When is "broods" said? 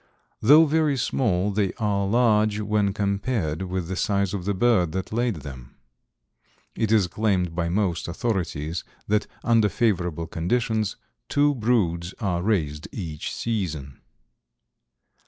11.53-12.15